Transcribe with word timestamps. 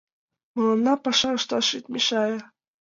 Мыланна 0.55 0.93
паша 1.03 1.29
ышташ 1.37 1.67
ит 1.77 1.85
мешае. 1.93 2.37